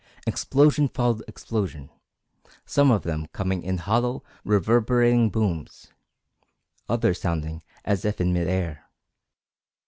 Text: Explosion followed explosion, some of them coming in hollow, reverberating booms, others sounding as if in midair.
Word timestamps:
Explosion 0.25 0.87
followed 0.87 1.23
explosion, 1.27 1.91
some 2.65 2.89
of 2.89 3.03
them 3.03 3.27
coming 3.33 3.61
in 3.61 3.77
hollow, 3.77 4.23
reverberating 4.43 5.29
booms, 5.29 5.91
others 6.89 7.21
sounding 7.21 7.61
as 7.85 8.03
if 8.03 8.19
in 8.19 8.33
midair. 8.33 8.87